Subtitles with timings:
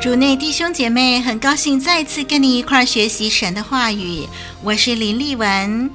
[0.00, 4.26] 主内弟兄姐妹，很高兴再次跟你一块学习神的话语。
[4.62, 5.90] 我是林丽文，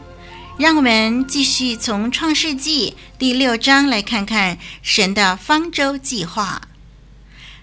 [0.60, 6.62] 让我们继续从创世纪第六章来看看神的方舟计划。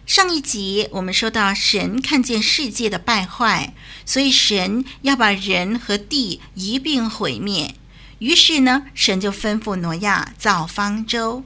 [0.04, 3.72] 上一集我们说到，神看见世界的败坏，
[4.04, 7.76] 所以神要把人和地一并毁灭。
[8.18, 11.44] 于是呢，神就吩咐挪亚造方舟。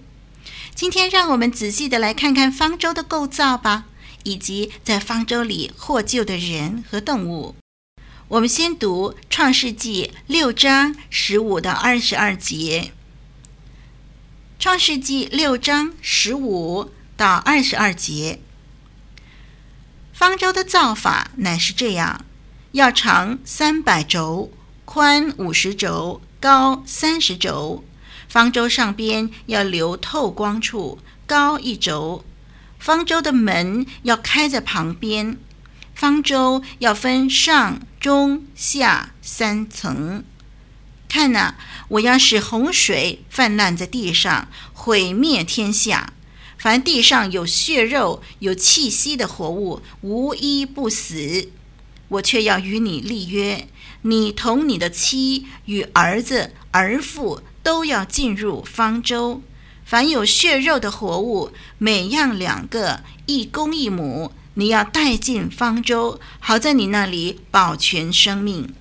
[0.74, 3.84] 今天让我们仔细的来看看方舟的构造吧。
[4.27, 7.55] 以及在方舟里获救的人和动物。
[8.27, 12.91] 我们先读《创世纪》六章十五到二十二节。
[14.62, 18.40] 《创世纪》六章十五到二十二节，
[20.12, 22.24] 方舟的造法乃是这样：
[22.72, 24.51] 要长三百轴，
[24.84, 27.84] 宽五十轴，高三十轴。
[28.28, 32.24] 方舟上边要留透光处，高一轴。
[32.79, 35.39] 方舟的门要开在旁边，
[35.95, 40.25] 方舟要分上、中、下三层。
[41.09, 41.57] 看哪，
[41.89, 46.13] 我要使洪水泛滥在地上，毁灭天下。
[46.59, 51.51] 凡地上有血肉、有气息的活物，无一不死。
[52.08, 53.69] 我却要与你立约，
[54.03, 59.43] 你同你的妻与儿子、儿妇都要进入方舟。
[59.86, 68.75] 凡有血肉的活物，每样两个，一公一母，你要带进方舟，好在你那里保全生命。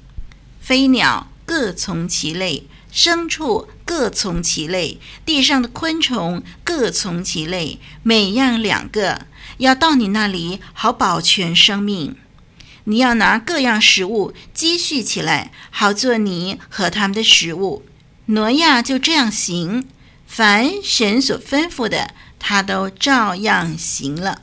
[0.60, 9.28] 飞鸟各从其类，牲畜各从其类，地上的昆虫各从其类，每样两个，
[9.60, 12.16] 要到你那里好保全生命。
[12.86, 17.86] 你要拿各样食物积蓄起来，好做你和他们的食物。
[18.26, 19.86] 挪亚就这样行。
[20.26, 24.42] 凡神所吩咐的，他都照样行了。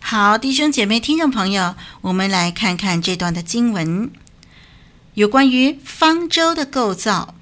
[0.00, 4.10] 好，弟兄姐妹、听众朋友，我们来看看这段的经文，
[5.14, 7.34] 有关于方舟的构造。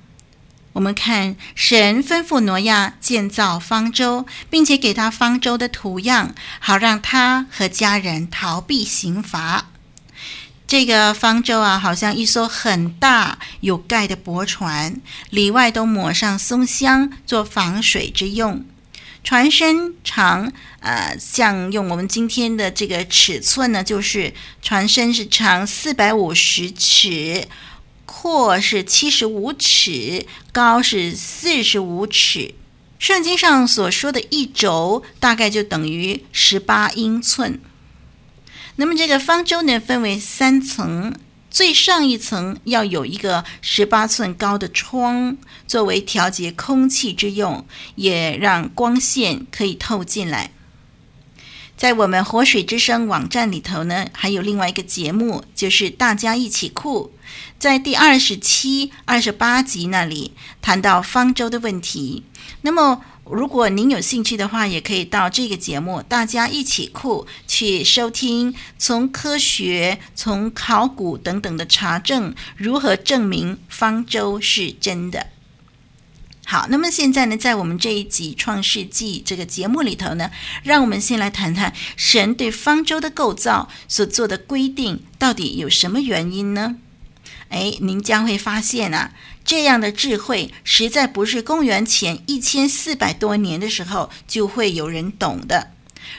[0.72, 9.66] 我们看神吩咐挪亚建造方舟，并且给他方舟的图样，好让他和家人逃避刑罚。
[10.67, 18.65] 这个方舟啊，好像一艘很大有盖的驳船，里外都抹上松香，做防水之用。
[19.23, 27.47] 船身长，呃，像用我们今天的这个尺寸呢，就是船身是长四百五十尺，
[28.05, 32.55] 阔是七十五尺，高是四十五尺。
[32.99, 37.61] 圣经上所说的一肘，大概就等于十八英寸。
[38.77, 41.15] 那么这个方舟呢，分为三层，
[41.48, 47.65] 最上一层要有一个十八寸高的窗，作为调节空气之用，
[47.95, 50.51] 也让光线可以透进来。
[51.77, 57.13] 在我们活水之声网站里头呢，还有另外一个节目，就是大家一起酷，
[57.60, 62.25] 在第二十七、二十八集那里谈到方舟的问题。
[62.63, 63.03] 那么。
[63.30, 75.28] 如果您有兴趣的话，也可以到这个节目，大家一起酷去收听，从科学、从考古等等的查证，如何证明方舟是真的。
[76.47, 80.30] 好，那么现在呢，在我们这一集《创世纪》这个节目里头呢，
[80.62, 86.76] 让我们先来谈谈神对方舟的构造所做的规定，到底有什么原因呢？
[87.49, 89.13] 哎，您将会发现啊，
[89.45, 95.73] 这样的智慧实在不是公元前一千四百多年的时候就会有人懂的。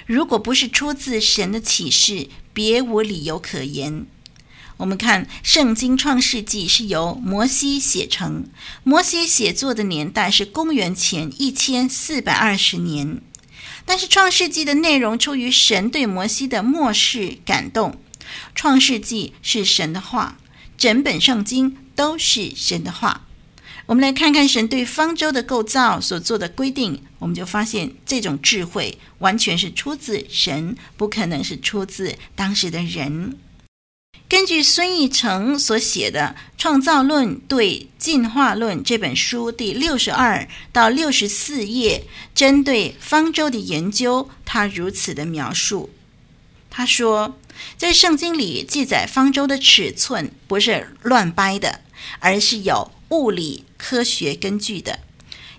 [0.06, 4.06] 如果不是出自神的启示，别无理由可言。
[4.78, 8.46] 我们看《圣经·创世纪》是由摩西写成，
[8.84, 13.22] 摩西写作的年代是公元前一千四百二十年。
[13.86, 17.92] 但是《创世纪》的内容出于神对摩西的默示感动，
[18.54, 20.38] 《创世纪》是神的话，
[20.78, 23.22] 整本圣经都是神的话。
[23.88, 33.38] 我们来看看神对方舟的构造所做的规定，我们就发现这种智慧完全是出自神，不可能是出自当时的人。
[34.28, 45.92] 根据孙义成所写的《创造论对进化论》这本书第六十二到六十四页，针对方舟的研究，他如此的描述：
[46.72, 47.38] 他说，
[47.78, 51.82] 在圣经里记载方舟的尺寸不是乱掰的，
[52.20, 55.00] 而是有物理科学根据的。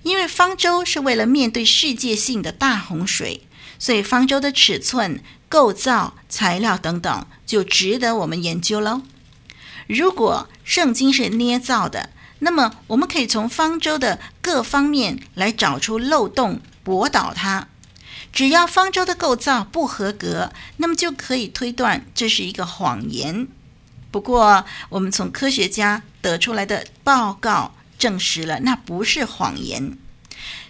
[0.03, 3.47] 因为方舟是为了面对世界性的大洪水，
[3.79, 5.23] 所以方舟的尺寸。
[5.49, 9.03] 构造、材料等等，就值得我们研究喽。
[9.87, 12.11] 如果圣经是捏造的，
[12.41, 17.69] 那么我们可以从方舟的各方面来找出漏洞，驳倒它。
[18.37, 23.49] 只要方舟的构造不合格，那么就可以推断这是一个谎言。
[24.11, 29.97] 不过，我们从科学家得出来的报告证实了，那不是谎言。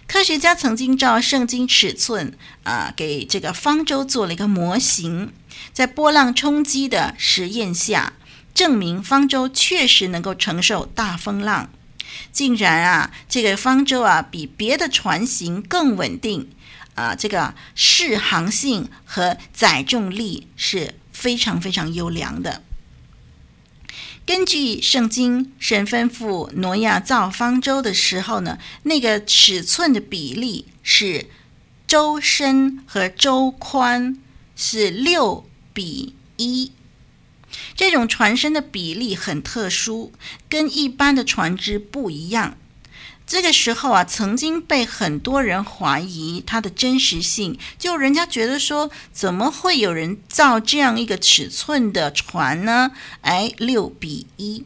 [0.07, 5.33] 科学家曾经照圣经尺寸啊，给这个方舟做了一个模型，
[5.73, 8.13] 在波浪冲击的实验下，
[8.53, 11.69] 证明方舟确实能够承受大风浪。
[12.37, 16.51] 竟然啊，这个方舟啊，比别的船型更稳定
[16.93, 22.61] 啊，这个适航性和载重力是非常非常优良的。
[24.23, 31.25] 根据圣经，神吩咐挪亚造方舟的时候呢，那个尺寸的比例是
[31.87, 34.19] 周深和周宽
[34.55, 36.71] 是六比一。
[37.75, 40.11] 这种船身的比例很特殊，
[40.49, 42.57] 跟一般的船只不一样。
[43.25, 52.91] 这个时候啊，曾经被很多人怀疑它的真实性，就人家觉得说，怎么会有人造这样一个尺寸的船呢？
[53.21, 54.63] 哎，六比一。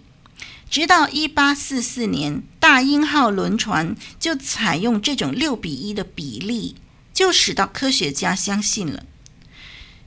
[0.69, 6.75] 直到一八四四年，大英号轮船就采用这种六比一的比例，
[7.13, 9.03] 就使到科学家相信了。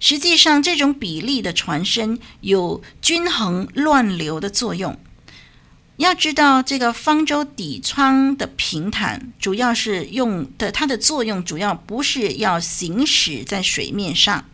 [0.06, 5.00] 实际上，这种比例的船身有均衡乱流的作用。
[5.96, 14.44] 要知道，这个方舟底舱的平坦，主要是用的它的作用，主要不是要行驶在水面上，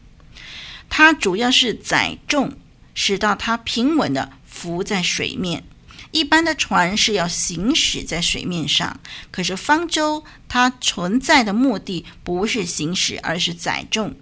[0.88, 2.52] 它主要是载重，
[2.94, 5.64] 使到它平稳地浮在水面。
[6.12, 9.00] 一般的船是要行驶在水面上，
[9.32, 14.14] 可是方舟它存在的目的不是行驶，而是载重。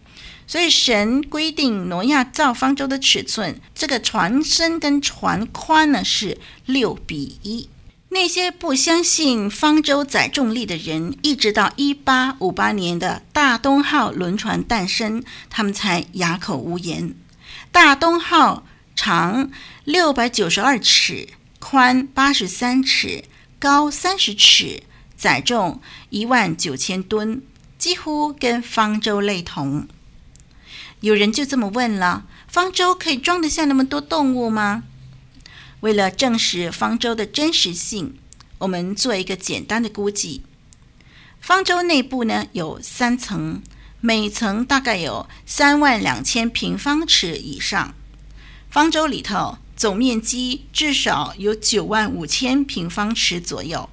[0.48, 7.68] 所以神规定挪亚造方舟的尺寸，这个船身跟船宽呢是六比一。
[8.08, 17.14] 那些不相信方舟载重力的人，一直到一八五八年的大东号轮船诞生，他们才哑口无言。
[17.70, 18.66] 大东号
[18.96, 19.50] 长
[19.84, 21.28] 六百九十二尺，
[21.58, 23.24] 宽八十三尺，
[23.58, 24.82] 高三十尺，
[25.14, 27.42] 载重一万九千吨，
[27.76, 29.86] 几乎跟方舟类同。
[31.00, 34.82] 有人就这么问了：方舟可以装得下那么多动物吗？
[35.80, 38.18] 为了证实方舟的真实性，
[38.58, 40.42] 我们做一个简单的估计。
[41.40, 43.62] 方舟内部呢有三层，
[44.00, 47.94] 每层大概有三万两千平方尺以上。
[48.68, 53.88] 方舟里头总面积至少有九万五千平方尺左右。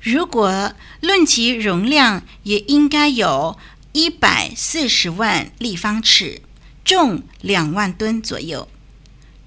[0.00, 3.56] 如果论其容量，也应该有。
[3.92, 6.42] 一百四十万立方尺，
[6.84, 8.68] 重两万吨左右。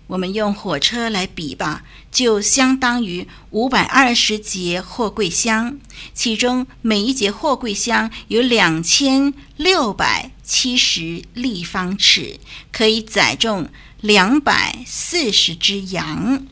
[0.08, 5.78] 我们用火车来比吧，就相当于五百二十节货柜箱，
[6.14, 12.40] 其中每一节货柜箱有两千六百七十立方尺，
[12.74, 13.70] 可以载重
[14.02, 16.46] 两百四十只羊。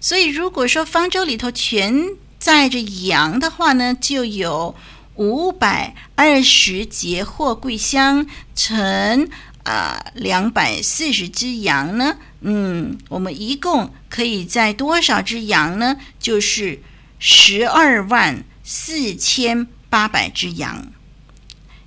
[0.00, 2.08] 所以，如果说方舟里头全
[2.40, 4.74] 载着羊的话呢，就有。
[5.16, 9.28] 五百二十节货柜箱乘
[9.64, 12.16] 啊两百四十只羊呢？
[12.40, 15.96] 嗯，我们一共可以载多少只羊呢？
[16.18, 16.80] 就是
[17.18, 20.86] 十二万四千八百只羊。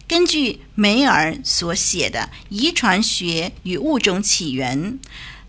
[0.08, 4.94] 根据梅尔所写的《遗传学与物种起源》，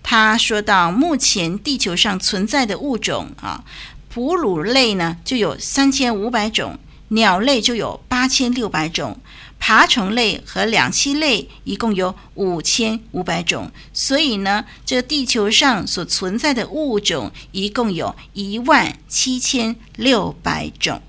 [0.02, 3.64] 他说到目前地球上存在的物种啊，
[4.10, 6.78] 哺乳类呢就有三千五百种，
[7.10, 9.20] 鸟类就有八千六百种。
[9.62, 21.02] 爬虫类和两栖类一共有五千五百种，所以呢，这地球上所存在的物种一共有一万七千六百种。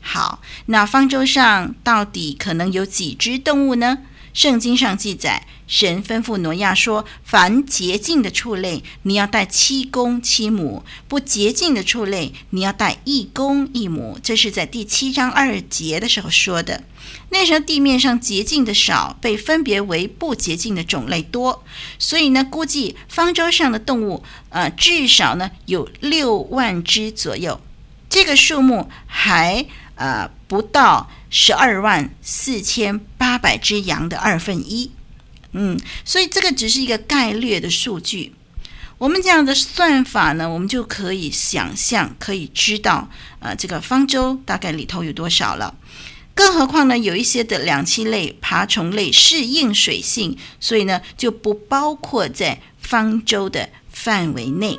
[0.00, 3.98] 好，那方舟上到底可能有几只动物呢？
[4.34, 16.82] 圣经上记载，神吩咐挪亚说：“凡洁净的畜类，你要带七公七母；不洁净的畜类，你要带一公一母。”这是在第七章二节的时候说的。
[17.30, 21.64] 那时候地面上洁净的少，被分别为不洁净的种类多，
[22.00, 27.60] 所以呢，估计方舟上的动物，呃，至少呢有六万只左右。
[28.10, 29.64] 这个数目还
[29.94, 31.08] 呃不到。
[31.36, 34.92] 十二万四千八百只羊的二分一，
[35.50, 38.32] 嗯，所以这个只是一个概略的数据。
[38.98, 43.10] 我们这样的算法呢，我们就可以想象，可以知道，
[43.40, 45.74] 呃，这个方舟大概里头有多少了。
[46.36, 54.78] 更何况呢，有一些的两栖类、爬虫类适应水性，所以呢，就不包括在方舟的范围内。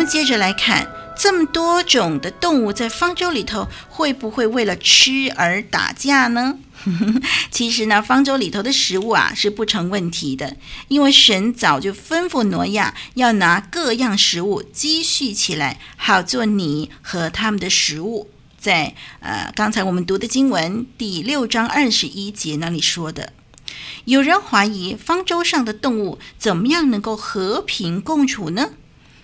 [0.00, 6.58] 们接着来看，这么多种的动物在方舟里头，会不会为了吃而打架呢？
[7.52, 10.56] 其实呢，方舟里头的食物啊是不成问题的，
[10.88, 18.30] 因为神早就吩咐挪亚要拿各样食物积蓄起来，好做你和他们的食物。
[18.58, 23.34] 在呃刚才我们读的经文第六章二十一节那里说的，
[24.06, 28.70] 有人怀疑方舟上的动物怎么样能够和平共处呢？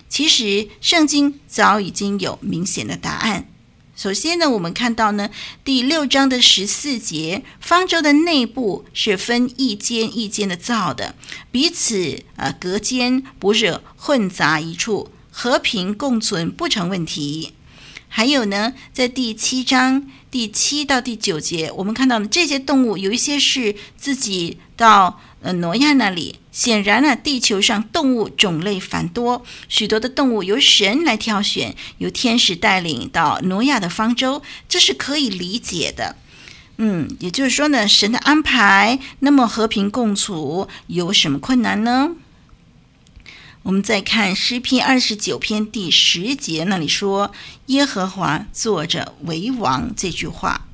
[0.09, 3.49] 其实圣经早已经有明显的答案。
[3.95, 5.31] 首先呢，我们看到呢，
[5.63, 11.15] 第六章的十四节，方舟的内部是分一间一间的造的，
[11.49, 17.53] 彼此呃隔间，不是混杂一处，和平共存不成问题。
[18.07, 26.39] 还有呢，在第七章第七到第九节，我们看到的这些动物有一些是自己到呃挪亚那里。
[26.51, 36.15] 显然呢，地球上动物种类繁多，许多的动物由神来挑选，由天使带领到挪亚的方舟，这是可以理解的。
[36.77, 42.11] 嗯，也就是说呢，神的安排那么和平共处，有什么困难呢？
[43.63, 47.33] 我们再看诗篇二十九篇第十节那里说
[47.67, 50.66] ：“耶和华坐着为王”这句话。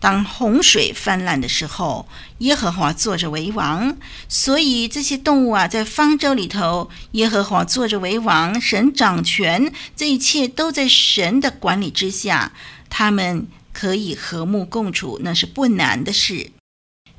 [0.00, 3.96] 当洪水泛滥的时候，耶和华坐着为王，
[4.30, 12.52] 所以这些动物啊，在方舟里头，耶和华坐着为王，神掌权，这一切都在神的管理之下，
[12.88, 16.50] 他们可以和睦共处，那是不难的事。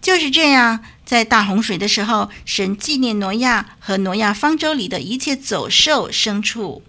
[0.02, 6.82] 就是这样，在大洪水的时候，神纪念挪亚和挪亚方舟里的一切走兽牲畜，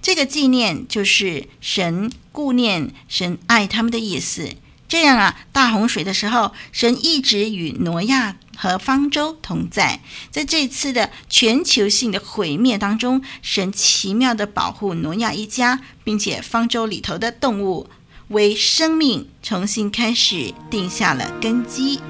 [0.00, 4.50] 这个纪念就是神顾念、神爱他们的意思。
[4.90, 10.00] 这样啊，大洪水的时候，神一直与挪亚和方舟同在。
[10.32, 17.88] 在这次的全球性的毁灭当中，神奇妙地保护挪亚一家，并且方舟里头的动物
[18.28, 22.00] 为生命重新开始定下了根基。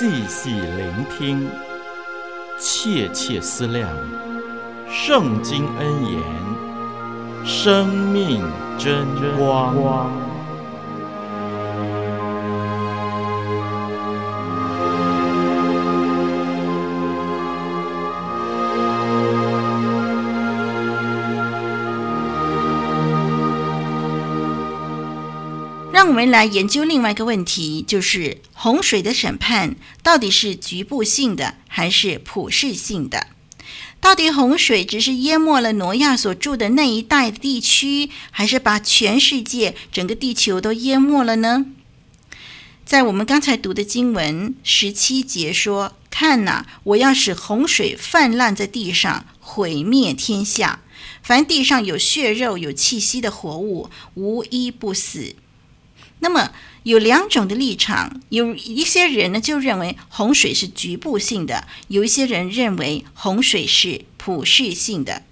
[0.00, 1.46] 细细聆听，
[2.58, 3.86] 切切思量，
[4.90, 6.22] 圣经恩言，
[7.44, 8.42] 生命
[8.78, 9.76] 真光。
[25.92, 33.28] 让我们来研究另外一个问题，就是洪水的审判到底是局部性的还是普世性的？
[34.02, 41.64] 到底洪水只是淹没了挪亚所住的那一带地区，还是把全世界、整个地球都淹没了呢？
[42.84, 50.80] 在我们刚才读的经文十七节说：“看哪，我要使洪水泛滥在地上，毁灭天下。
[51.22, 55.34] 凡地上有血肉、有气息的活物，无一不死。”
[56.20, 56.52] 那么
[56.84, 65.22] 有两种的立场，有一些人呢就认为洪水是局部性的，有一些人认为洪水是普世性的。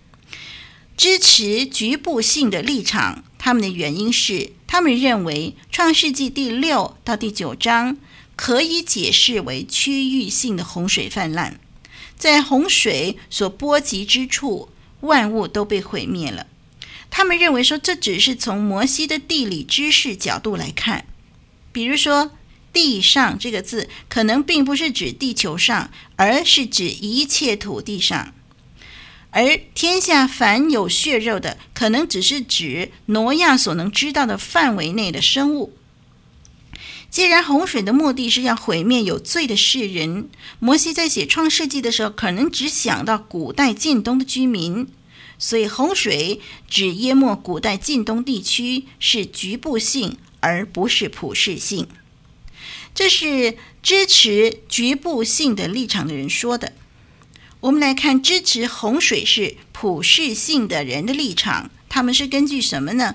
[0.97, 7.97] 支持局部性的立场，他们的原因是，他们认为创世纪第六到第九章
[8.35, 11.61] 可以解释为区域性的洪水泛滥，
[12.16, 14.71] 在洪水所波及之处，
[15.02, 16.49] 万物都被毁灭了。
[17.10, 21.06] 他们认为说，这只是从摩西的地理知识角度来看，
[21.72, 22.32] 比如说
[22.72, 28.32] “地上”这个字，可能并不是指地球上，而是指一切土地上；
[29.30, 35.74] 而天下凡有血肉的，可能只是指挪亚所能知道的范围内的生物。
[37.10, 40.28] 既然洪水的目的是要毁灭有罪的世人，
[40.60, 44.86] 摩西在写《创世纪》的时候，可能只想到古代近东的居民。
[45.38, 51.87] 所以，洪水只淹没古代近东地区，是局部性，而不是普世性。
[52.92, 56.73] 这是支持局部性的立场的人说的。
[57.61, 63.14] 我们来看支持洪水是普世性的人的立场，他们是根据什么呢？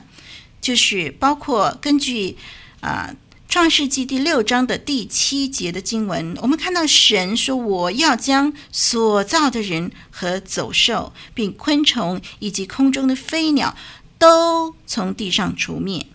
[0.62, 2.38] 就是包括根据
[2.80, 3.14] 啊。
[3.54, 13.78] 创世纪第六章的第七节的经文，我们看到神说：“我要将所造的人和走兽，并昆虫以及空中的飞鸟，
[14.18, 16.08] 都从地上除灭。”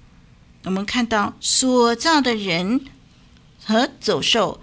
[0.66, 2.84] 我们看到所造的人
[3.64, 4.60] 和走兽、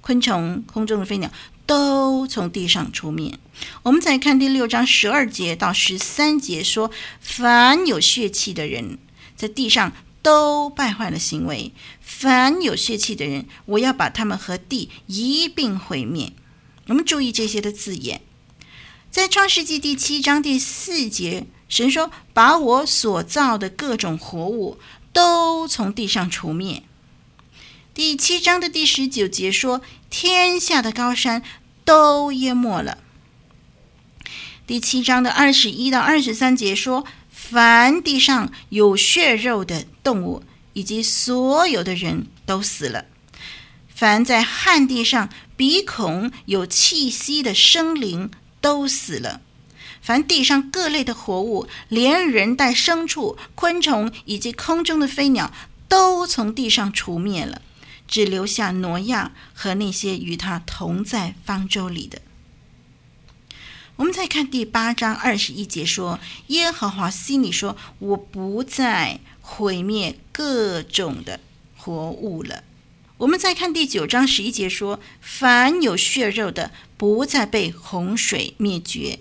[0.00, 1.30] 昆虫、空中的飞鸟
[1.64, 3.38] 都从地上除灭。
[3.84, 6.90] 我们再看第六章十二节到十三节说
[7.22, 8.98] ：“凡有血气的人，
[9.36, 9.92] 在地上。”
[10.26, 16.32] 都败坏了行为，凡有血气的人，我要把他们和地一并毁灭。
[16.88, 18.22] 我们注意这些的字眼，
[19.08, 24.80] 在创世纪第七章第四节，神说：“把我所造的各种活物
[25.12, 26.82] 都从地上除灭。”
[27.94, 31.44] 第七章的第十九节说：“天下的高山
[31.84, 32.98] 都淹没了。”
[34.66, 37.06] 第七章的二十一到二十三节说。
[37.48, 43.04] 凡地上有血肉的动物，以及所有的人都死了；
[43.88, 49.42] 凡在旱地上鼻孔有气息的生灵都死了；
[50.02, 55.52] 凡地上各类的活物，连人带牲畜、昆虫以及空中的飞鸟，
[55.86, 57.62] 都从地上除灭了，
[58.08, 62.20] 只留下挪亚和那些与他同在方舟里的。
[63.96, 71.40] 我们再看第八章二十一节说：“耶和华心里说，我不再毁灭各种的
[71.78, 72.62] 活物了。”
[73.16, 79.20] 我们再看第九章十一节说：“凡有血肉的，不再被洪水灭绝。”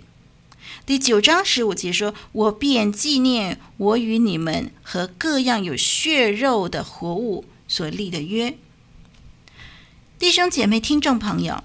[0.86, 8.58] 第九章十五节说：“我便纪念我与你们和各样有血肉的活物所立的约。”
[10.20, 11.64] 弟兄姐妹、听众朋友。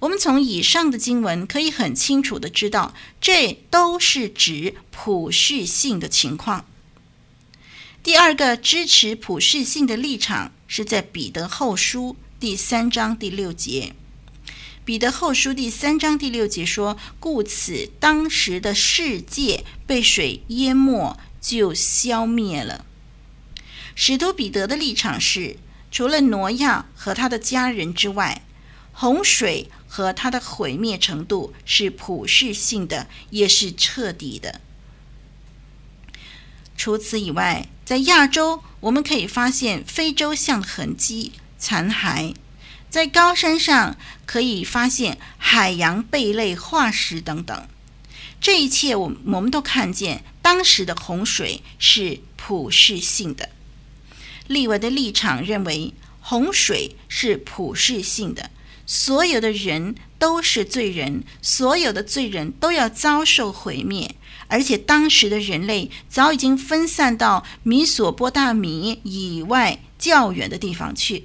[0.00, 6.64] 我们从以上的经文可以很清楚的知道，这都是指普世性的情况。
[8.02, 13.92] 第二个支持普世性的立场是在彼得后书第三章第六节。
[14.86, 22.86] 彼得后书第三章第六节说：“故此，当时的世界被水淹没，就消灭了。”
[23.94, 25.58] 使徒彼得的立场是，
[25.90, 28.42] 除了挪亚和他的家人之外，
[29.00, 34.60] 洪水和它的毁灭程度是普世性的，也是彻底的。
[36.76, 42.34] 除此以外，在亚洲我们可以发现非洲象痕迹、残骸；
[42.90, 47.66] 在高山上可以发现海洋贝类化石等等。
[48.38, 53.48] 这一切，我我们都看见当时的洪水是普世性的。
[54.46, 58.50] 利维的立场认为，洪水是普世性的。
[58.86, 64.14] 所有的人都是罪人，所有的罪人都要遭受毁灭，
[64.48, 71.24] 而且当时的人类早已经分散到米索波大米以外较远的地方去。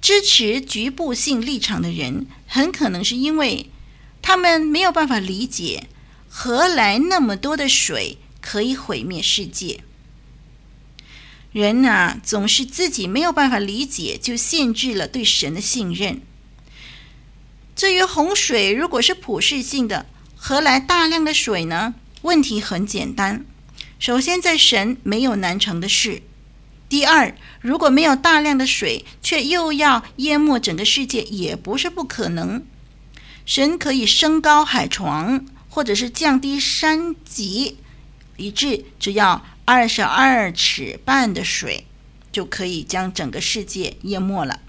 [0.00, 3.70] 支持局部性立场的人，很可能是因为
[4.20, 5.88] 他们没有办法理解
[6.28, 9.80] 何来那么多的水可以毁灭世界。
[11.54, 16.20] 人呐、啊，总是自己没有办法理解，就限制了对神的信任。
[17.76, 21.94] 至于洪水，如果是普世性的，何来大量的水呢？
[22.22, 23.46] 问题很简单，
[24.00, 26.22] 首先在神没有难成的事。
[26.88, 32.66] 第二，如果没有大量的水，却又要淹没整个世界，也不是不可能。
[33.46, 37.76] 神可以升高海床，或者是降低山脊，
[38.36, 41.86] 以致只要二十二尺半的水，
[42.30, 44.60] 就可以将整个世界淹没了。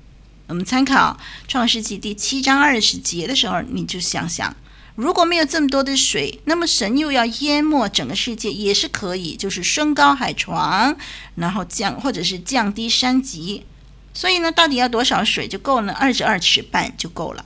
[0.47, 4.55] 我们参考《创世纪》第七章二十节的时候，你就想想，
[4.95, 10.95] 如果没有这么多的水，那么神又要淹没整个世界，也是可以，就是升高海床，
[11.35, 13.65] 然后降或者是降低山脊。
[14.13, 15.91] 所以呢，到底要多少水就够了？
[15.91, 17.45] 二十二尺半就够了。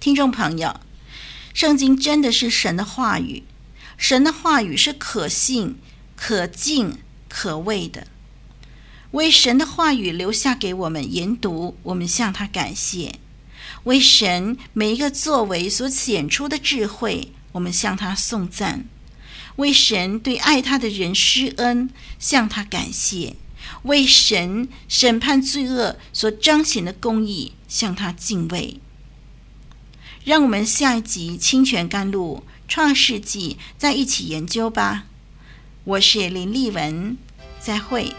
[0.00, 0.80] 听众朋友，
[1.52, 3.42] 圣经真的是神的话语，
[4.02, 5.76] 神的话语是可信、
[6.16, 8.08] 可敬、可畏的。
[9.12, 13.12] 为神的话语留下给我们研读，我们向他感谢；
[13.84, 18.80] 为神每一个作为所显出的智慧，我们向他颂赞；
[19.54, 21.88] 为神对爱他的人施恩，
[22.18, 23.36] 向他感谢；
[23.84, 28.80] 为神审判罪恶所彰显的公义，向他敬畏。
[30.24, 35.04] 让我们下一集清泉甘露创世纪再一起研究吧。
[35.84, 37.18] 我是林丽文，
[37.60, 38.14] 再会。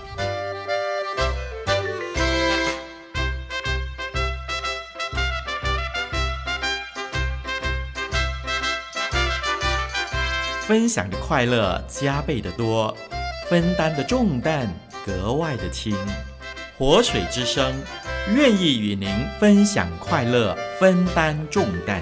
[10.68, 12.96] 分享的快乐加倍的多，
[13.50, 14.72] 分担的重担
[15.04, 15.98] 格外的轻。
[16.78, 17.74] 活水之声
[18.36, 22.00] 愿意与您分享快乐，分担重担。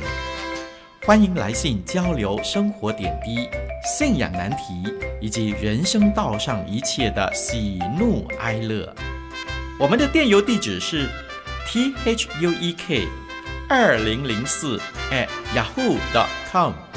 [1.03, 3.49] 欢迎来信交流生活点滴、
[3.83, 4.83] 信仰难题
[5.19, 8.87] 以及人生道上一切的喜怒哀乐。
[9.79, 11.09] 我们的电邮地址是
[11.65, 13.07] t h u e k
[13.67, 14.79] 二零零四
[15.11, 16.90] at yahoo dot com。